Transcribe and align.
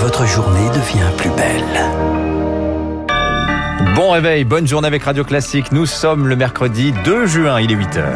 votre 0.00 0.26
journée 0.26 0.68
devient 0.70 1.10
plus 1.18 1.28
belle. 1.30 1.62
Bon 3.94 4.12
réveil, 4.12 4.44
bonne 4.44 4.66
journée 4.66 4.86
avec 4.86 5.02
Radio 5.02 5.24
Classique. 5.24 5.72
Nous 5.72 5.84
sommes 5.84 6.26
le 6.26 6.36
mercredi 6.36 6.94
2 7.04 7.26
juin, 7.26 7.60
il 7.60 7.70
est 7.70 7.76
8h. 7.76 8.06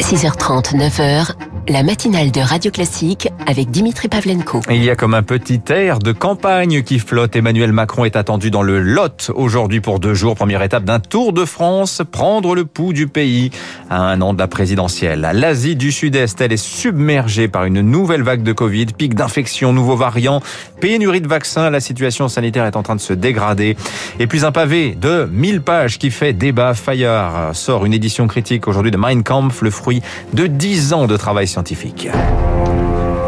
6h30, 0.00 0.76
9h, 0.76 1.34
la 1.68 1.82
matinale 1.82 2.30
de 2.30 2.40
Radio 2.40 2.70
Classique 2.70 3.28
avec 3.46 3.70
Dimitri 3.70 4.08
Pavlenko. 4.08 4.60
Il 4.70 4.82
y 4.82 4.90
a 4.90 4.96
comme 4.96 5.14
un 5.14 5.22
petit 5.22 5.60
air 5.68 5.98
de 5.98 6.12
campagne 6.12 6.82
qui 6.82 6.98
flotte. 6.98 7.36
Emmanuel 7.36 7.72
Macron 7.72 8.04
est 8.04 8.16
attendu 8.16 8.50
dans 8.50 8.62
le 8.62 8.80
Lot 8.80 9.30
aujourd'hui 9.34 9.80
pour 9.80 10.00
deux 10.00 10.14
jours. 10.14 10.34
Première 10.34 10.62
étape 10.62 10.84
d'un 10.84 11.00
tour 11.00 11.32
de 11.32 11.44
France, 11.44 12.02
prendre 12.10 12.54
le 12.54 12.64
pouls 12.64 12.92
du 12.92 13.06
pays 13.06 13.50
à 13.88 14.02
un 14.02 14.20
an 14.20 14.34
de 14.34 14.38
la 14.38 14.48
présidentielle. 14.48 15.28
L'Asie 15.32 15.76
du 15.76 15.92
Sud-Est, 15.92 16.40
elle 16.40 16.52
est 16.52 16.56
submergée 16.56 17.48
par 17.48 17.64
une 17.64 17.80
nouvelle 17.80 18.22
vague 18.22 18.42
de 18.42 18.52
Covid, 18.52 18.86
pic 18.86 19.14
d'infection, 19.14 19.72
nouveaux 19.72 19.96
variants, 19.96 20.42
pénurie 20.80 21.20
de 21.20 21.28
vaccins. 21.28 21.70
La 21.70 21.80
situation 21.80 22.28
sanitaire 22.28 22.66
est 22.66 22.76
en 22.76 22.82
train 22.82 22.96
de 22.96 23.00
se 23.00 23.12
dégrader. 23.12 23.76
Et 24.18 24.26
puis 24.26 24.44
un 24.44 24.52
pavé 24.52 24.96
de 25.00 25.28
1000 25.32 25.62
pages 25.62 25.98
qui 25.98 26.10
fait 26.10 26.32
débat. 26.32 26.74
Fayard 26.74 27.56
sort 27.56 27.86
une 27.86 27.94
édition 27.94 28.26
critique 28.26 28.68
aujourd'hui 28.68 28.90
de 28.90 28.98
Mein 28.98 29.22
Kampf, 29.22 29.62
le 29.62 29.70
fruit 29.70 30.02
de 30.32 30.46
10 30.46 30.92
ans 30.92 31.06
de 31.06 31.16
travail 31.16 31.48
scientifique. 31.54 32.10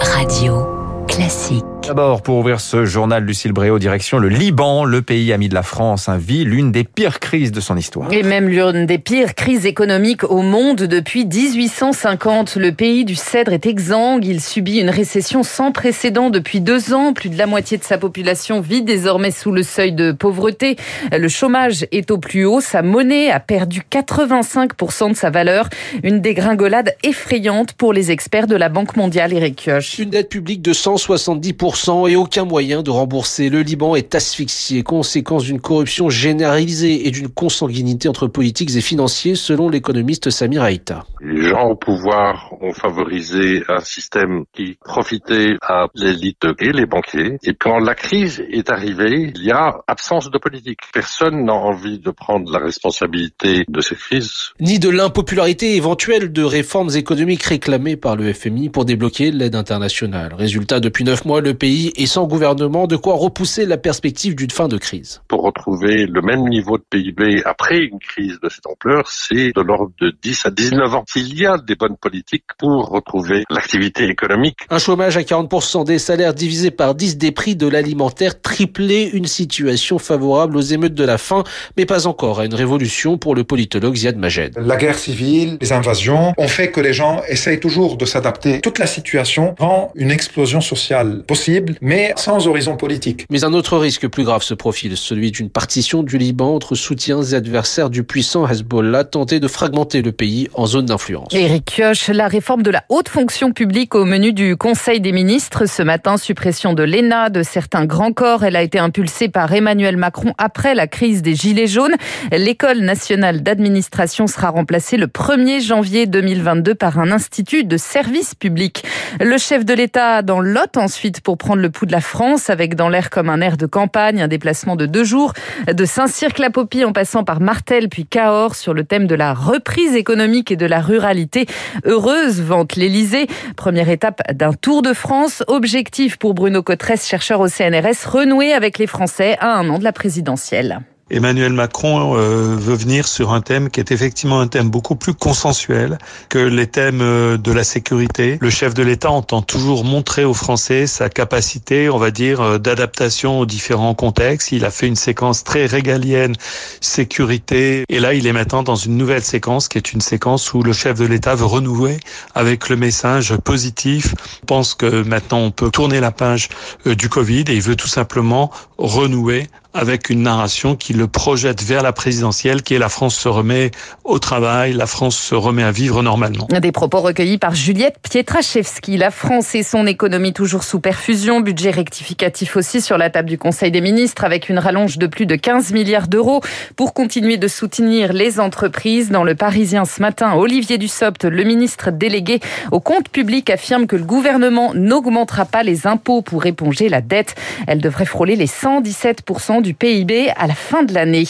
Radio 0.00 0.85
classique. 1.16 1.64
D'abord, 1.86 2.20
pour 2.20 2.38
ouvrir 2.38 2.58
ce 2.58 2.84
journal, 2.84 3.22
Lucille 3.22 3.52
Bréau, 3.52 3.78
direction 3.78 4.18
le 4.18 4.28
Liban, 4.28 4.84
le 4.84 5.02
pays 5.02 5.32
ami 5.32 5.48
de 5.48 5.54
la 5.54 5.62
France, 5.62 6.08
un 6.08 6.18
vit 6.18 6.44
l'une 6.44 6.72
des 6.72 6.82
pires 6.82 7.20
crises 7.20 7.52
de 7.52 7.60
son 7.60 7.76
histoire. 7.76 8.12
Et 8.12 8.24
même 8.24 8.48
l'une 8.48 8.86
des 8.86 8.98
pires 8.98 9.36
crises 9.36 9.66
économiques 9.66 10.24
au 10.24 10.42
monde 10.42 10.78
depuis 10.78 11.24
1850. 11.24 12.56
Le 12.56 12.72
pays 12.72 13.04
du 13.04 13.14
cèdre 13.14 13.52
est 13.52 13.66
exsangue. 13.66 14.24
Il 14.24 14.40
subit 14.40 14.80
une 14.80 14.90
récession 14.90 15.44
sans 15.44 15.70
précédent 15.70 16.28
depuis 16.28 16.60
deux 16.60 16.92
ans. 16.92 17.12
Plus 17.12 17.28
de 17.28 17.38
la 17.38 17.46
moitié 17.46 17.78
de 17.78 17.84
sa 17.84 17.98
population 17.98 18.60
vit 18.60 18.82
désormais 18.82 19.30
sous 19.30 19.52
le 19.52 19.62
seuil 19.62 19.92
de 19.92 20.10
pauvreté. 20.10 20.74
Le 21.12 21.28
chômage 21.28 21.86
est 21.92 22.10
au 22.10 22.18
plus 22.18 22.44
haut. 22.44 22.60
Sa 22.60 22.82
monnaie 22.82 23.30
a 23.30 23.38
perdu 23.38 23.82
85% 23.88 25.10
de 25.10 25.16
sa 25.16 25.30
valeur. 25.30 25.68
Une 26.02 26.20
dégringolade 26.20 26.96
effrayante 27.04 27.74
pour 27.74 27.92
les 27.92 28.10
experts 28.10 28.48
de 28.48 28.56
la 28.56 28.68
Banque 28.68 28.96
mondiale, 28.96 29.32
Eric 29.32 29.54
Kioch. 29.54 30.00
Une 30.00 30.10
dette 30.10 30.30
publique 30.30 30.62
de 30.62 30.72
170% 31.06 32.10
et 32.10 32.16
aucun 32.16 32.44
moyen 32.44 32.82
de 32.82 32.90
rembourser. 32.90 33.48
Le 33.48 33.62
Liban 33.62 33.94
est 33.94 34.14
asphyxié, 34.14 34.82
conséquence 34.82 35.44
d'une 35.44 35.60
corruption 35.60 36.10
généralisée 36.10 37.06
et 37.06 37.10
d'une 37.10 37.28
consanguinité 37.28 38.08
entre 38.08 38.26
politiques 38.26 38.74
et 38.74 38.80
financiers, 38.80 39.36
selon 39.36 39.68
l'économiste 39.68 40.30
Samir 40.30 40.62
Haïta. 40.62 41.04
Les 41.20 41.48
gens 41.48 41.70
au 41.70 41.76
pouvoir 41.76 42.52
ont 42.60 42.72
favorisé 42.72 43.62
un 43.68 43.80
système 43.80 44.44
qui 44.52 44.76
profitait 44.84 45.54
à 45.62 45.86
l'élite 45.94 46.46
et 46.58 46.72
les 46.72 46.86
banquiers. 46.86 47.38
Et 47.44 47.54
quand 47.54 47.78
la 47.78 47.94
crise 47.94 48.42
est 48.50 48.70
arrivée, 48.70 49.32
il 49.34 49.44
y 49.44 49.52
a 49.52 49.78
absence 49.86 50.30
de 50.30 50.38
politique. 50.38 50.80
Personne 50.92 51.44
n'a 51.44 51.54
envie 51.54 51.98
de 51.98 52.10
prendre 52.10 52.50
la 52.50 52.58
responsabilité 52.58 53.64
de 53.68 53.80
cette 53.80 53.98
crise. 53.98 54.52
Ni 54.60 54.78
de 54.78 54.88
l'impopularité 54.88 55.76
éventuelle 55.76 56.32
de 56.32 56.42
réformes 56.42 56.90
économiques 56.94 57.44
réclamées 57.44 57.96
par 57.96 58.16
le 58.16 58.32
FMI 58.32 58.70
pour 58.70 58.84
débloquer 58.84 59.30
l'aide 59.30 59.54
internationale. 59.54 60.34
Résultat, 60.34 60.80
depuis 60.80 60.95
neuf 61.04 61.24
mois, 61.24 61.40
le 61.40 61.54
pays 61.54 61.92
et 61.96 62.06
sans 62.06 62.26
gouvernement, 62.26 62.86
de 62.86 62.96
quoi 62.96 63.14
repousser 63.14 63.66
la 63.66 63.76
perspective 63.76 64.34
d'une 64.34 64.50
fin 64.50 64.68
de 64.68 64.78
crise. 64.78 65.22
Pour 65.28 65.42
retrouver 65.42 66.06
le 66.06 66.22
même 66.22 66.48
niveau 66.48 66.78
de 66.78 66.84
PIB 66.88 67.42
après 67.44 67.78
une 67.78 67.98
crise 67.98 68.38
de 68.42 68.48
cette 68.48 68.66
ampleur, 68.66 69.08
c'est 69.08 69.52
de 69.54 69.60
l'ordre 69.60 69.92
de 70.00 70.14
10 70.22 70.46
à 70.46 70.50
19 70.50 70.94
ans. 70.94 71.04
Il 71.14 71.38
y 71.38 71.46
a 71.46 71.58
des 71.58 71.74
bonnes 71.74 71.96
politiques 71.96 72.44
pour 72.58 72.88
retrouver 72.88 73.44
l'activité 73.50 74.04
économique. 74.04 74.58
Un 74.70 74.78
chômage 74.78 75.16
à 75.16 75.22
40%, 75.22 75.84
des 75.84 75.98
salaires 75.98 76.34
divisés 76.34 76.70
par 76.70 76.94
10, 76.94 77.18
des 77.18 77.32
prix 77.32 77.56
de 77.56 77.66
l'alimentaire 77.66 78.40
triplés, 78.40 79.10
une 79.12 79.26
situation 79.26 79.98
favorable 79.98 80.56
aux 80.56 80.60
émeutes 80.60 80.94
de 80.94 81.04
la 81.04 81.18
faim, 81.18 81.44
mais 81.76 81.86
pas 81.86 82.06
encore 82.06 82.40
à 82.40 82.46
une 82.46 82.54
révolution 82.54 83.18
pour 83.18 83.34
le 83.34 83.44
politologue 83.44 83.96
Ziad 83.96 84.16
Majed. 84.16 84.54
La 84.58 84.76
guerre 84.76 84.98
civile, 84.98 85.58
les 85.60 85.72
invasions 85.72 86.32
ont 86.38 86.48
fait 86.48 86.70
que 86.70 86.80
les 86.80 86.92
gens 86.92 87.22
essayent 87.28 87.60
toujours 87.60 87.96
de 87.96 88.04
s'adapter. 88.04 88.60
Toute 88.60 88.78
la 88.78 88.86
situation 88.86 89.54
rend 89.58 89.92
une 89.94 90.10
explosion 90.10 90.60
sociale 90.60 90.85
possible 91.26 91.74
mais 91.80 92.12
sans 92.16 92.46
horizon 92.46 92.76
politique. 92.76 93.26
Mais 93.30 93.44
un 93.44 93.52
autre 93.52 93.78
risque 93.78 94.08
plus 94.08 94.24
grave 94.24 94.42
se 94.42 94.54
profile, 94.54 94.96
celui 94.96 95.30
d'une 95.30 95.50
partition 95.50 96.02
du 96.02 96.18
Liban 96.18 96.54
entre 96.54 96.74
soutiens 96.74 97.22
et 97.22 97.34
adversaires 97.34 97.90
du 97.90 98.02
puissant 98.02 98.46
Hezbollah 98.48 99.04
tenté 99.04 99.40
de 99.40 99.48
fragmenter 99.48 100.02
le 100.02 100.12
pays 100.12 100.48
en 100.54 100.66
zone 100.66 100.86
d'influence. 100.86 101.32
Éric 101.32 101.64
Kioch, 101.64 102.08
la 102.08 102.28
réforme 102.28 102.62
de 102.62 102.70
la 102.70 102.84
haute 102.88 103.08
fonction 103.08 103.52
publique 103.52 103.94
au 103.94 104.04
menu 104.04 104.32
du 104.32 104.56
Conseil 104.56 105.00
des 105.00 105.12
ministres. 105.12 105.66
Ce 105.66 105.82
matin, 105.82 106.16
suppression 106.16 106.74
de 106.74 106.82
l'ENA, 106.82 107.30
de 107.30 107.42
certains 107.42 107.84
grands 107.84 108.12
corps. 108.12 108.44
Elle 108.44 108.56
a 108.56 108.62
été 108.62 108.78
impulsée 108.78 109.28
par 109.28 109.52
Emmanuel 109.52 109.96
Macron 109.96 110.32
après 110.38 110.74
la 110.74 110.86
crise 110.86 111.22
des 111.22 111.34
Gilets 111.34 111.66
jaunes. 111.66 111.94
L'école 112.32 112.80
nationale 112.80 113.42
d'administration 113.42 114.26
sera 114.26 114.50
remplacée 114.50 114.96
le 114.96 115.06
1er 115.06 115.64
janvier 115.64 116.06
2022 116.06 116.74
par 116.74 116.98
un 116.98 117.12
institut 117.12 117.64
de 117.64 117.76
service 117.76 118.34
public. 118.34 118.84
Le 119.20 119.38
chef 119.38 119.64
de 119.64 119.74
l'État 119.74 120.22
dans 120.22 120.40
Lot 120.40 120.65
ensuite 120.76 121.20
pour 121.20 121.38
prendre 121.38 121.62
le 121.62 121.70
pouls 121.70 121.86
de 121.86 121.92
la 121.92 122.00
France 122.00 122.50
avec 122.50 122.74
dans 122.74 122.88
l'air 122.88 123.10
comme 123.10 123.30
un 123.30 123.40
air 123.40 123.56
de 123.56 123.66
campagne, 123.66 124.20
un 124.20 124.28
déplacement 124.28 124.76
de 124.76 124.86
deux 124.86 125.04
jours 125.04 125.32
de 125.66 125.84
Saint-Cirque-la-Popie 125.84 126.84
en 126.84 126.92
passant 126.92 127.24
par 127.24 127.40
Martel 127.40 127.88
puis 127.88 128.06
Cahors 128.06 128.54
sur 128.54 128.74
le 128.74 128.84
thème 128.84 129.06
de 129.06 129.14
la 129.14 129.34
reprise 129.34 129.94
économique 129.94 130.50
et 130.50 130.56
de 130.56 130.66
la 130.66 130.80
ruralité. 130.80 131.46
Heureuse 131.84 132.40
vente 132.40 132.76
l'Elysée. 132.76 133.26
Première 133.56 133.88
étape 133.88 134.22
d'un 134.32 134.52
tour 134.52 134.82
de 134.82 134.92
France. 134.92 135.42
Objectif 135.46 136.16
pour 136.16 136.34
Bruno 136.34 136.62
Cotresse, 136.62 137.06
chercheur 137.06 137.40
au 137.40 137.48
CNRS, 137.48 138.06
renouer 138.06 138.52
avec 138.52 138.78
les 138.78 138.86
Français 138.86 139.36
à 139.40 139.54
un 139.54 139.68
an 139.70 139.78
de 139.78 139.84
la 139.84 139.92
présidentielle. 139.92 140.80
Emmanuel 141.08 141.52
Macron 141.52 142.16
euh, 142.16 142.56
veut 142.56 142.74
venir 142.74 143.06
sur 143.06 143.32
un 143.32 143.40
thème 143.40 143.70
qui 143.70 143.78
est 143.78 143.92
effectivement 143.92 144.40
un 144.40 144.48
thème 144.48 144.70
beaucoup 144.70 144.96
plus 144.96 145.14
consensuel 145.14 145.98
que 146.28 146.38
les 146.40 146.66
thèmes 146.66 147.00
euh, 147.00 147.36
de 147.36 147.52
la 147.52 147.62
sécurité. 147.62 148.38
Le 148.40 148.50
chef 148.50 148.74
de 148.74 148.82
l'État 148.82 149.12
entend 149.12 149.40
toujours 149.40 149.84
montrer 149.84 150.24
aux 150.24 150.34
Français 150.34 150.88
sa 150.88 151.08
capacité, 151.08 151.88
on 151.88 151.98
va 151.98 152.10
dire, 152.10 152.40
euh, 152.40 152.58
d'adaptation 152.58 153.38
aux 153.38 153.46
différents 153.46 153.94
contextes. 153.94 154.50
Il 154.50 154.64
a 154.64 154.72
fait 154.72 154.88
une 154.88 154.96
séquence 154.96 155.44
très 155.44 155.66
régalienne 155.66 156.34
sécurité 156.80 157.84
et 157.88 158.00
là 158.00 158.12
il 158.12 158.26
est 158.26 158.32
maintenant 158.32 158.64
dans 158.64 158.74
une 158.74 158.96
nouvelle 158.96 159.22
séquence 159.22 159.68
qui 159.68 159.78
est 159.78 159.92
une 159.92 160.00
séquence 160.00 160.54
où 160.54 160.64
le 160.64 160.72
chef 160.72 160.98
de 160.98 161.06
l'État 161.06 161.36
veut 161.36 161.44
renouer 161.44 161.98
avec 162.34 162.68
le 162.68 162.74
message 162.74 163.36
positif. 163.36 164.16
Il 164.42 164.46
pense 164.46 164.74
que 164.74 165.04
maintenant 165.04 165.38
on 165.38 165.50
peut 165.52 165.70
tourner 165.70 166.00
la 166.00 166.10
page 166.10 166.48
du 166.84 167.08
Covid 167.08 167.44
et 167.46 167.54
il 167.54 167.62
veut 167.62 167.76
tout 167.76 167.86
simplement 167.86 168.50
renouer 168.76 169.46
avec 169.76 170.10
une 170.10 170.22
narration 170.22 170.74
qui 170.74 170.94
le 170.94 171.06
projette 171.06 171.62
vers 171.62 171.82
la 171.82 171.92
présidentielle, 171.92 172.62
qui 172.62 172.74
est 172.74 172.78
la 172.78 172.88
France 172.88 173.16
se 173.16 173.28
remet 173.28 173.70
au 174.04 174.18
travail, 174.18 174.72
la 174.72 174.86
France 174.86 175.16
se 175.16 175.34
remet 175.34 175.62
à 175.62 175.70
vivre 175.70 176.02
normalement. 176.02 176.48
Des 176.50 176.72
propos 176.72 177.00
recueillis 177.00 177.38
par 177.38 177.54
Juliette 177.54 177.96
Pietraszewski. 178.02 178.96
La 178.96 179.10
France 179.10 179.54
et 179.54 179.62
son 179.62 179.86
économie 179.86 180.32
toujours 180.32 180.64
sous 180.64 180.80
perfusion, 180.80 181.40
budget 181.40 181.70
rectificatif 181.70 182.56
aussi 182.56 182.80
sur 182.80 182.96
la 182.96 183.10
table 183.10 183.28
du 183.28 183.38
Conseil 183.38 183.70
des 183.70 183.80
ministres 183.80 184.24
avec 184.24 184.48
une 184.48 184.58
rallonge 184.58 184.98
de 184.98 185.06
plus 185.06 185.26
de 185.26 185.36
15 185.36 185.72
milliards 185.72 186.08
d'euros 186.08 186.40
pour 186.76 186.94
continuer 186.94 187.36
de 187.36 187.48
soutenir 187.48 188.12
les 188.12 188.40
entreprises. 188.40 189.10
Dans 189.10 189.24
le 189.24 189.34
Parisien 189.34 189.84
ce 189.84 190.00
matin, 190.00 190.34
Olivier 190.34 190.78
Dussopt, 190.78 191.24
le 191.24 191.44
ministre 191.44 191.90
délégué 191.90 192.40
au 192.72 192.80
compte 192.80 193.08
public, 193.08 193.50
affirme 193.50 193.86
que 193.86 193.96
le 193.96 194.04
gouvernement 194.04 194.72
n'augmentera 194.74 195.44
pas 195.44 195.62
les 195.62 195.86
impôts 195.86 196.22
pour 196.22 196.46
éponger 196.46 196.88
la 196.88 197.00
dette. 197.00 197.34
Elle 197.66 197.80
devrait 197.80 198.06
frôler 198.06 198.36
les 198.36 198.46
117% 198.46 199.62
du 199.66 199.74
PIB 199.74 200.30
à 200.36 200.46
la 200.46 200.54
fin 200.54 200.84
de 200.84 200.94
l'année. 200.94 201.24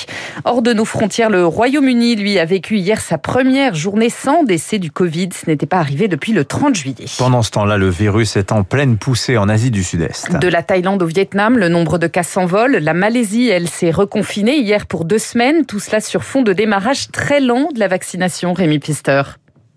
Hors 0.45 0.61
de 0.61 0.75
nos 0.75 0.85
frontières, 0.85 1.31
le 1.31 1.47
Royaume-Uni, 1.47 2.17
lui, 2.17 2.39
a 2.39 2.45
vécu 2.45 2.77
hier 2.77 3.01
sa 3.01 3.17
première 3.17 3.75
journée 3.75 4.11
sans 4.11 4.45
décès 4.45 4.79
du 4.79 4.91
Covid. 4.91 5.31
Ce 5.33 5.49
n'était 5.49 5.65
pas 5.65 5.79
arrivé 5.79 6.07
depuis 6.07 6.33
le 6.33 6.45
30 6.45 6.75
juillet. 6.75 7.07
Pendant 7.17 7.43
ce 7.43 7.51
temps-là, 7.53 7.79
le 7.79 7.89
virus 7.89 8.37
est 8.37 8.53
en 8.53 8.63
pleine 8.63 8.99
poussée 8.99 9.39
en 9.39 9.49
Asie 9.49 9.71
du 9.71 9.83
Sud-Est. 9.83 10.37
De 10.37 10.49
la 10.49 10.63
Thaïlande 10.63 11.03
au 11.03 11.07
Vietnam, 11.07 11.57
le 11.57 11.69
nombre 11.69 11.97
de 11.97 12.07
cas 12.07 12.23
s'envole. 12.23 12.77
La 12.77 12.93
Malaisie, 12.93 13.49
elle, 13.49 13.69
s'est 13.69 13.91
reconfinée 13.91 14.59
hier 14.59 14.87
pour 14.87 15.07
deux 15.07 15.19
semaines. 15.19 15.65
Tout 15.65 15.81
cela 15.81 16.01
sur 16.01 16.23
fond 16.23 16.43
de 16.43 16.53
démarrage 16.53 17.11
très 17.11 17.41
lent 17.41 17.71
de 17.75 17.81
la 17.81 17.89
vaccination. 17.89 18.53
Rémi 18.53 18.79
Pister. 18.79 19.23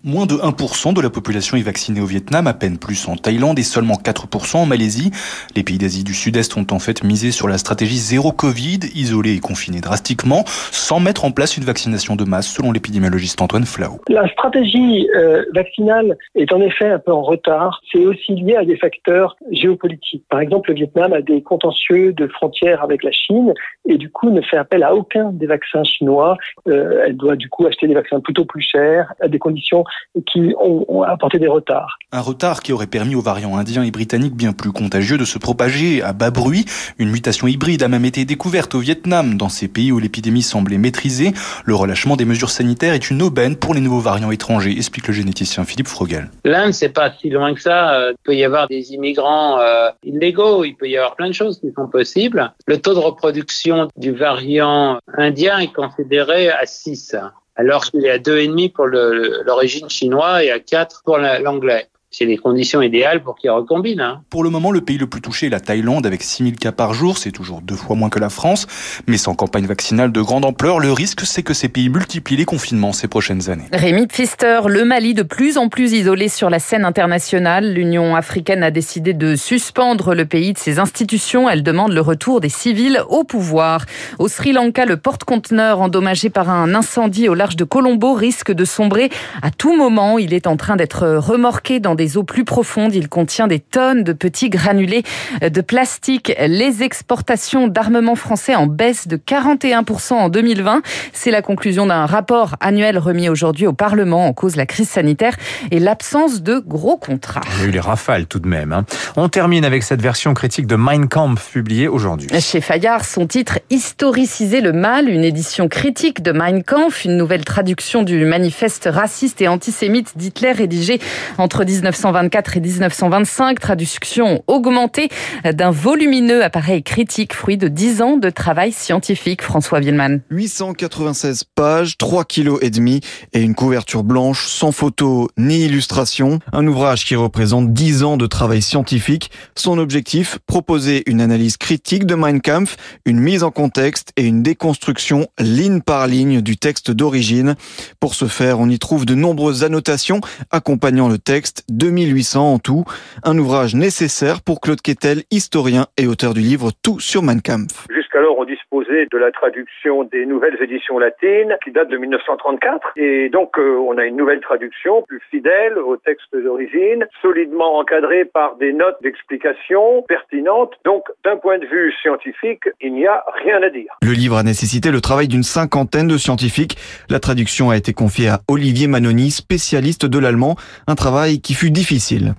Moins 0.06 0.26
de 0.26 0.36
1% 0.36 0.94
de 0.94 1.02
la 1.02 1.10
population 1.10 1.58
est 1.58 1.62
vaccinée 1.62 2.00
au 2.00 2.06
Vietnam, 2.06 2.48
à 2.48 2.54
peine 2.54 2.78
plus 2.78 3.10
en 3.10 3.18
Thaïlande 3.18 3.60
et 3.60 3.64
seulement 3.64 3.96
4% 3.96 4.56
en 4.56 4.66
Malaisie. 4.66 5.12
Les 5.58 5.64
pays 5.64 5.78
d'Asie 5.78 6.06
du 6.06 6.14
Sud-Est 6.14 6.56
ont 6.56 6.66
en 6.72 6.80
fait 6.80 7.04
misé 7.04 7.32
sur 7.32 7.50
la 7.50 7.58
stratégie 7.58 7.98
zéro 7.98 8.32
Covid, 8.32 8.80
isolés 8.96 9.36
et 9.36 9.40
confinés 9.42 9.82
drastiquement, 9.82 10.46
sans 10.48 11.02
mettre 11.02 11.26
en 11.26 11.32
place 11.32 11.58
une 11.58 11.66
vaccination 11.66 12.16
de 12.16 12.24
masse, 12.24 12.48
selon 12.48 12.72
l'épidémiologiste 12.72 13.42
Antoine 13.42 13.66
Flau. 13.66 14.00
La 14.08 14.26
stratégie 14.30 15.10
euh, 15.18 15.44
vaccinale 15.54 16.16
est 16.34 16.54
en 16.54 16.62
effet 16.62 16.92
un 16.92 17.00
peu 17.00 17.12
en 17.12 17.22
retard. 17.22 17.82
C'est 17.92 18.06
aussi 18.06 18.36
lié 18.36 18.56
à 18.56 18.64
des 18.64 18.78
facteurs 18.78 19.36
géopolitiques. 19.52 20.24
Par 20.30 20.40
exemple, 20.40 20.70
le 20.70 20.76
Vietnam 20.76 21.12
a 21.12 21.22
des 21.22 21.44
contentieux 21.44 22.14
de 22.14 22.26
frontières 22.28 22.82
avec 22.86 23.04
la 23.04 23.12
Chine 23.12 23.54
et 23.86 23.98
du 23.98 24.10
coup 24.10 24.30
ne 24.30 24.40
fait 24.40 24.56
appel 24.56 24.84
à 24.84 24.96
aucun 24.96 25.34
des 25.34 25.48
vaccins 25.48 25.84
chinois. 25.84 26.38
Euh, 26.70 27.04
elle 27.06 27.18
doit 27.18 27.36
du 27.36 27.50
coup 27.50 27.66
acheter 27.66 27.86
des 27.86 27.96
vaccins 27.96 28.22
plutôt 28.22 28.46
plus 28.46 28.62
chers, 28.62 29.14
à 29.20 29.28
des 29.28 29.40
conditions 29.40 29.84
qui 30.26 30.54
ont, 30.60 30.86
ont 30.88 31.04
apporté 31.04 31.40
des 31.40 31.48
retards. 31.48 31.98
Un 32.12 32.22
retard 32.22 32.62
qui 32.62 32.74
aurait 32.74 32.88
permis 32.88 33.16
aux 33.16 33.22
variants 33.22 33.58
indiens 33.58 33.84
et 33.84 33.92
britanniques 33.92 34.36
bien 34.36 34.54
plus 34.54 34.72
contagieux 34.72 35.18
de 35.18 35.26
se 35.26 35.38
propager 35.38 36.02
à 36.02 36.14
bas 36.14 36.32
bruit. 36.32 36.66
Une 36.98 37.10
mutation 37.10 37.48
hybride 37.48 37.84
a 37.84 37.88
même 37.88 38.06
été 38.06 38.26
découverte 38.26 38.76
au 38.76 38.80
Vietnam, 38.80 39.38
dans 39.38 39.50
ces 39.50 39.68
pays 39.68 39.92
où 39.92 40.00
l'épidémie 40.00 40.42
semblait 40.42 40.78
maîtrisée. 40.78 41.34
Le 41.66 41.76
relâchement 41.76 42.16
des 42.16 42.26
mesures 42.26 42.50
sanitaires 42.50 42.94
est 42.94 43.10
une 43.10 43.22
aubaine 43.22 43.56
pour 43.56 43.74
les 43.74 43.82
nouveaux 43.82 44.00
variants 44.00 44.32
étrangers, 44.32 44.72
explique 44.72 45.08
le 45.08 45.14
généticien 45.14 45.64
Philippe 45.66 45.88
Frogel. 45.88 46.30
L'Inde, 46.46 46.74
c'est 46.74 46.90
pas 46.90 47.12
si 47.12 47.30
loin 47.30 47.54
que 47.54 47.62
ça. 47.62 47.94
Euh, 47.94 48.14
il 48.14 48.24
peut 48.24 48.36
y 48.36 48.44
avoir 48.44 48.68
des 48.68 48.94
immigrants 48.94 49.60
euh, 49.60 49.90
illégaux, 50.04 50.64
il 50.64 50.76
peut 50.76 50.88
y 50.88 50.98
avoir 50.98 51.16
plein 51.16 51.28
de 51.28 51.34
choses 51.34 51.60
qui 51.60 51.72
sont 51.76 51.88
possibles. 51.88 52.52
Le 52.68 52.80
taux 52.80 52.94
de 52.94 53.00
reproduction 53.00 53.88
du 53.98 54.12
variant 54.12 55.00
indien 55.18 55.60
est 55.60 55.74
considéré 55.74 56.50
à 56.50 56.66
6, 56.66 57.16
alors 57.60 57.84
qu'il 57.84 58.06
est 58.06 58.10
à 58.10 58.18
2,5 58.18 58.72
pour 58.72 58.88
l'origine 58.88 59.90
chinoise 59.90 60.44
et 60.44 60.52
à 60.52 60.60
4 60.60 61.04
pour 61.04 61.18
l'anglais 61.18 61.90
c'est 62.12 62.26
les 62.26 62.38
conditions 62.38 62.82
idéales 62.82 63.22
pour 63.22 63.36
qu'ils 63.36 63.52
recombinent. 63.52 64.02
Hein. 64.02 64.22
Pour 64.32 64.44
le 64.44 64.50
moment, 64.50 64.72
le 64.72 64.82
pays 64.82 64.98
le 64.98 65.06
plus 65.06 65.22
touché 65.22 65.46
est 65.46 65.50
la 65.50 65.60
Thaïlande 65.60 66.08
avec 66.08 66.24
6000 66.24 66.56
cas 66.56 66.72
par 66.72 66.96
jour. 66.96 67.20
C'est 67.20 67.32
toujours 67.32 67.62
deux 67.62 67.76
fois 67.76 67.96
moins 67.96 68.10
que 68.10 68.18
la 68.18 68.30
France. 68.30 68.66
Mais 69.08 69.18
sans 69.18 69.36
campagne 69.36 69.68
vaccinale 69.68 70.12
de 70.12 70.22
grande 70.22 70.44
ampleur, 70.44 70.80
le 70.80 70.92
risque, 70.92 71.22
c'est 71.22 71.44
que 71.44 71.54
ces 71.54 71.70
pays 71.70 71.88
multiplient 71.88 72.38
les 72.38 72.46
confinements 72.46 72.94
ces 72.94 73.08
prochaines 73.08 73.52
années. 73.52 73.66
Rémi 73.72 74.08
Pfister, 74.08 74.62
le 74.66 74.86
Mali 74.86 75.14
de 75.14 75.22
plus 75.22 75.60
en 75.60 75.70
plus 75.70 75.94
isolé 75.94 76.30
sur 76.30 76.50
la 76.50 76.58
scène 76.58 76.84
internationale. 76.84 77.74
L'Union 77.74 78.16
africaine 78.16 78.64
a 78.64 78.72
décidé 78.72 79.14
de 79.14 79.36
suspendre 79.36 80.16
le 80.16 80.26
pays 80.26 80.54
de 80.54 80.58
ses 80.58 80.80
institutions. 80.80 81.48
Elle 81.48 81.62
demande 81.62 81.94
le 81.94 82.02
retour 82.02 82.42
des 82.42 82.50
civils 82.50 83.04
au 83.10 83.24
pouvoir. 83.24 83.86
Au 84.18 84.28
Sri 84.28 84.52
Lanka, 84.52 84.86
le 84.86 84.98
porte-conteneur 84.98 85.80
endommagé 85.80 86.32
par 86.32 86.50
un 86.50 86.74
incendie 86.74 87.30
au 87.30 87.36
large 87.36 87.56
de 87.56 87.66
Colombo 87.66 88.14
risque 88.14 88.52
de 88.52 88.66
sombrer 88.66 89.12
à 89.44 89.52
tout 89.52 89.78
moment. 89.78 90.18
Il 90.18 90.34
est 90.34 90.48
en 90.48 90.58
train 90.58 90.76
d'être 90.76 91.08
remorqué 91.08 91.80
dans 91.80 91.99
des 92.00 92.18
eaux 92.18 92.24
plus 92.24 92.46
profondes. 92.46 92.96
Il 92.96 93.10
contient 93.10 93.48
des 93.48 93.60
tonnes 93.60 94.04
de 94.04 94.14
petits 94.14 94.50
granulés 94.50 95.04
de 95.42 95.62
plastique. 95.62 96.34
Les 96.40 96.82
exportations 96.82 97.68
d'armement 97.68 98.16
français 98.16 98.56
en 98.56 98.68
baisse 98.68 99.08
de 99.08 99.18
41% 99.18 100.14
en 100.14 100.30
2020. 100.30 100.82
C'est 101.12 101.30
la 101.30 101.42
conclusion 101.42 101.86
d'un 101.86 102.06
rapport 102.06 102.56
annuel 102.62 102.98
remis 102.98 103.28
aujourd'hui 103.28 103.68
au 103.68 103.74
Parlement 103.74 104.28
en 104.28 104.34
cause 104.34 104.56
la 104.56 104.66
crise 104.66 104.90
sanitaire 104.90 105.36
et 105.72 105.80
l'absence 105.80 106.42
de 106.42 106.60
gros 106.60 106.96
contrats. 106.96 107.42
Il 107.58 107.62
y 107.62 107.66
a 107.66 107.68
eu 107.68 107.72
les 107.72 107.80
rafales 107.82 108.26
tout 108.28 108.40
de 108.40 108.48
même. 108.48 108.72
Hein. 108.72 108.86
On 109.18 109.28
termine 109.28 109.66
avec 109.66 109.84
cette 109.84 110.02
version 110.02 110.34
critique 110.34 110.68
de 110.68 110.76
Mein 110.76 111.08
Kampf 111.10 111.52
publiée 111.52 111.90
aujourd'hui. 111.90 112.30
Chez 112.40 112.62
Fayard, 112.62 113.04
son 113.04 113.28
titre 113.28 113.60
Historiciser 113.70 114.62
le 114.62 114.72
mal, 114.72 115.10
une 115.10 115.26
édition 115.26 115.68
critique 115.68 116.22
de 116.22 116.32
Mein 116.32 116.64
Kampf, 116.64 117.04
une 117.04 117.18
nouvelle 117.18 117.44
traduction 117.44 118.04
du 118.04 118.24
manifeste 118.24 118.88
raciste 118.90 119.42
et 119.42 119.50
antisémite 119.50 120.18
d'Hitler 120.18 120.54
rédigé 120.54 121.02
entre 121.38 121.66
19 121.66 121.89
1924 121.90 122.58
et 122.58 122.60
1925, 122.60 123.60
traduction 123.60 124.44
augmentée 124.48 125.10
d'un 125.44 125.72
volumineux 125.72 126.44
appareil 126.44 126.84
critique, 126.84 127.34
fruit 127.34 127.58
de 127.58 127.68
10 127.68 128.02
ans 128.02 128.18
de 128.18 128.30
travail 128.30 128.72
scientifique. 128.72 129.42
François 129.42 129.80
Vielman. 129.80 130.22
896 130.30 131.44
pages, 131.56 131.98
3 131.98 132.26
kilos 132.26 132.60
et 132.62 132.70
demi 132.70 133.02
et 133.34 133.42
une 133.42 133.56
couverture 133.56 134.04
blanche 134.04 134.48
sans 134.48 134.72
photo 134.72 135.30
ni 135.38 135.66
illustration. 135.66 136.40
Un 136.54 136.68
ouvrage 136.68 137.06
qui 137.06 137.16
représente 137.16 137.74
10 137.74 138.04
ans 138.04 138.18
de 138.18 138.28
travail 138.28 138.62
scientifique. 138.62 139.32
Son 139.56 139.80
objectif, 139.80 140.38
proposer 140.46 141.04
une 141.08 141.22
analyse 141.22 141.58
critique 141.58 142.06
de 142.06 142.16
Mein 142.16 142.40
Kampf, 142.40 142.78
une 143.06 143.20
mise 143.20 143.44
en 143.44 143.52
contexte 143.52 144.12
et 144.16 144.24
une 144.24 144.44
déconstruction 144.44 145.28
ligne 145.40 145.82
par 145.82 146.08
ligne 146.08 146.42
du 146.42 146.58
texte 146.58 146.92
d'origine. 146.92 147.56
Pour 148.00 148.14
ce 148.14 148.26
faire, 148.26 148.60
on 148.60 148.70
y 148.70 148.78
trouve 148.78 149.06
de 149.06 149.16
nombreuses 149.16 149.64
annotations 149.64 150.22
accompagnant 150.52 151.10
le 151.10 151.18
texte 151.18 151.64
2800 151.80 152.54
en 152.54 152.60
tout. 152.60 152.84
Un 153.24 153.38
ouvrage 153.38 153.74
nécessaire 153.74 154.42
pour 154.42 154.62
Claude 154.62 154.82
Quetel, 154.82 155.24
historien 155.32 155.88
et 155.98 156.06
auteur 156.06 156.34
du 156.34 156.42
livre 156.42 156.72
Tout 156.84 157.00
sur 157.00 157.24
Mein 157.24 157.42
Kampf. 157.42 157.88
Jusqu'alors, 158.20 158.40
on 158.40 158.44
disposait 158.44 159.08
de 159.10 159.18
la 159.18 159.32
traduction 159.32 160.04
des 160.04 160.26
nouvelles 160.26 160.58
éditions 160.62 161.00
latines 161.00 161.56
qui 161.64 161.72
datent 161.72 161.90
de 161.90 161.98
1934. 161.98 162.92
Et 162.98 163.30
donc, 163.30 163.58
euh, 163.58 163.78
on 163.78 163.98
a 163.98 164.04
une 164.04 164.18
nouvelle 164.18 164.42
traduction 164.42 165.04
plus 165.04 165.22
fidèle 165.32 165.78
au 165.78 165.96
texte 165.96 166.36
d'origine, 166.36 167.06
solidement 167.22 167.78
encadrée 167.78 168.26
par 168.26 168.58
des 168.58 168.74
notes 168.74 168.98
d'explication 169.02 170.04
pertinentes. 170.10 170.74
Donc, 170.84 171.06
d'un 171.24 171.38
point 171.38 171.60
de 171.60 171.66
vue 171.66 171.94
scientifique, 172.02 172.64
il 172.82 172.94
n'y 172.94 173.08
a 173.08 173.24
rien 173.42 173.64
à 173.64 173.70
dire. 173.70 173.94
Le 174.02 174.12
livre 174.12 174.36
a 174.36 174.44
nécessité 174.44 174.92
le 174.92 175.00
travail 175.00 175.30
d'une 175.30 175.44
cinquantaine 175.44 176.08
de 176.08 176.18
scientifiques. 176.18 176.76
La 177.10 177.22
traduction 177.22 177.70
a 177.70 177.78
été 177.78 177.94
confiée 177.94 178.28
à 178.28 178.40
Olivier 178.50 178.88
Manoni, 178.88 179.32
spécialiste 179.32 180.06
de 180.06 180.20
l'allemand, 180.20 180.56
un 180.88 180.96
travail 180.96 181.40
qui 181.40 181.54
fut 181.54 181.72
difficile 181.72 182.34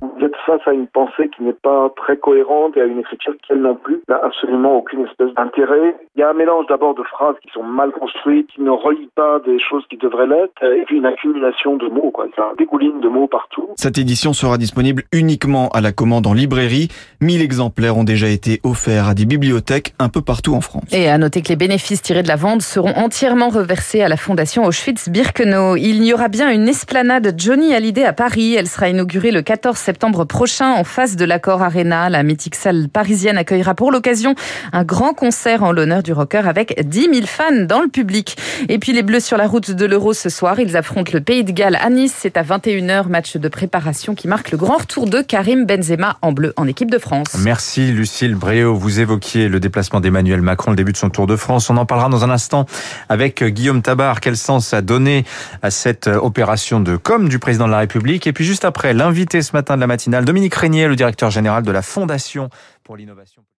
face 0.50 0.66
à 0.66 0.72
une 0.72 0.88
pensée 0.88 1.30
qui 1.36 1.42
n'est 1.44 1.52
pas 1.52 1.92
très 1.96 2.16
cohérente 2.16 2.76
et 2.76 2.80
à 2.80 2.84
une 2.84 2.98
écriture 2.98 3.34
qui, 3.42 3.52
elle 3.52 3.62
non 3.62 3.76
plus, 3.76 4.00
n'a 4.08 4.18
absolument 4.22 4.78
aucune 4.78 5.04
espèce 5.04 5.32
d'intérêt. 5.34 5.94
Il 6.16 6.20
y 6.20 6.22
a 6.22 6.30
un 6.30 6.34
mélange 6.34 6.66
d'abord 6.68 6.94
de 6.94 7.04
phrases 7.04 7.36
qui 7.42 7.50
sont 7.52 7.62
mal 7.62 7.92
construites, 7.92 8.48
qui 8.48 8.62
ne 8.62 8.70
relient 8.70 9.10
pas 9.14 9.38
des 9.46 9.58
choses 9.58 9.84
qui 9.88 9.96
devraient 9.96 10.26
l'être, 10.26 10.62
et 10.64 10.82
puis 10.86 10.96
une 10.96 11.06
accumulation 11.06 11.76
de 11.76 11.86
mots, 11.86 12.10
quoi. 12.10 12.26
Ça 12.36 12.50
dégouline 12.58 13.00
de 13.00 13.08
mots 13.08 13.28
partout. 13.28 13.68
Cette 13.76 13.98
édition 13.98 14.32
sera 14.32 14.58
disponible 14.58 15.04
uniquement 15.12 15.68
à 15.68 15.80
la 15.80 15.92
commande 15.92 16.26
en 16.26 16.34
librairie. 16.34 16.88
1000 17.20 17.42
exemplaires 17.42 17.96
ont 17.96 18.04
déjà 18.04 18.28
été 18.28 18.60
offerts 18.64 19.08
à 19.08 19.14
des 19.14 19.26
bibliothèques 19.26 19.94
un 19.98 20.08
peu 20.08 20.20
partout 20.20 20.54
en 20.54 20.60
France. 20.60 20.92
Et 20.92 21.08
à 21.08 21.16
noter 21.18 21.42
que 21.42 21.48
les 21.48 21.56
bénéfices 21.56 22.02
tirés 22.02 22.22
de 22.22 22.28
la 22.28 22.36
vente 22.36 22.62
seront 22.62 22.94
entièrement 22.96 23.50
reversés 23.50 24.02
à 24.02 24.08
la 24.08 24.16
fondation 24.16 24.64
Auschwitz-Birkenau. 24.64 25.76
Il 25.76 26.04
y 26.04 26.12
aura 26.12 26.28
bien 26.28 26.50
une 26.50 26.68
esplanade 26.68 27.34
Johnny 27.36 27.72
Hallyday 27.74 28.04
à 28.04 28.12
Paris. 28.12 28.56
Elle 28.56 28.66
sera 28.66 28.88
inaugurée 28.88 29.30
le 29.30 29.42
14 29.42 29.76
septembre 29.76 30.24
prochain 30.24 30.39
en 30.60 30.84
face 30.84 31.16
de 31.16 31.26
l'accord 31.26 31.62
Arena. 31.62 32.08
La 32.08 32.22
mythique 32.22 32.54
salle 32.54 32.88
parisienne 32.88 33.36
accueillera 33.36 33.74
pour 33.74 33.92
l'occasion 33.92 34.34
un 34.72 34.84
grand 34.84 35.12
concert 35.12 35.62
en 35.62 35.70
l'honneur 35.70 36.02
du 36.02 36.14
rocker 36.14 36.48
avec 36.48 36.88
10 36.88 37.10
000 37.12 37.26
fans 37.26 37.66
dans 37.66 37.82
le 37.82 37.88
public. 37.88 38.38
Et 38.70 38.78
puis 38.78 38.92
les 38.92 39.02
Bleus 39.02 39.20
sur 39.20 39.36
la 39.36 39.46
route 39.46 39.70
de 39.70 39.84
l'Euro 39.84 40.14
ce 40.14 40.30
soir, 40.30 40.58
ils 40.58 40.78
affrontent 40.78 41.10
le 41.12 41.20
Pays 41.20 41.44
de 41.44 41.52
Galles 41.52 41.76
à 41.76 41.90
Nice. 41.90 42.14
C'est 42.16 42.38
à 42.38 42.42
21h, 42.42 43.08
match 43.08 43.36
de 43.36 43.48
préparation 43.48 44.14
qui 44.14 44.28
marque 44.28 44.50
le 44.50 44.56
grand 44.56 44.78
retour 44.78 45.06
de 45.06 45.20
Karim 45.20 45.66
Benzema 45.66 46.16
en 46.22 46.32
bleu 46.32 46.54
en 46.56 46.66
équipe 46.66 46.90
de 46.90 46.98
France. 46.98 47.36
Merci 47.40 47.92
Lucille 47.92 48.34
Bréau. 48.34 48.74
Vous 48.74 48.98
évoquiez 48.98 49.48
le 49.48 49.60
déplacement 49.60 50.00
d'Emmanuel 50.00 50.40
Macron, 50.40 50.70
le 50.70 50.76
début 50.76 50.92
de 50.92 50.96
son 50.96 51.10
Tour 51.10 51.26
de 51.26 51.36
France. 51.36 51.68
On 51.68 51.76
en 51.76 51.84
parlera 51.84 52.08
dans 52.08 52.24
un 52.24 52.30
instant 52.30 52.64
avec 53.10 53.44
Guillaume 53.44 53.82
Tabar. 53.82 54.20
Quel 54.20 54.38
sens 54.38 54.72
a 54.72 54.80
donné 54.80 55.26
à 55.62 55.70
cette 55.70 56.06
opération 56.06 56.80
de 56.80 56.96
com 56.96 57.28
du 57.28 57.38
président 57.38 57.66
de 57.66 57.72
la 57.72 57.80
République? 57.80 58.26
Et 58.26 58.32
puis 58.32 58.46
juste 58.46 58.64
après, 58.64 58.94
l'invité 58.94 59.42
ce 59.42 59.52
matin 59.52 59.76
de 59.76 59.80
la 59.80 59.86
matinale, 59.86 60.19
Dominique 60.24 60.54
Régnier, 60.54 60.88
le 60.88 60.96
directeur 60.96 61.30
général 61.30 61.62
de 61.62 61.70
la 61.70 61.82
Fondation 61.82 62.50
pour 62.82 62.96
l'innovation. 62.96 63.42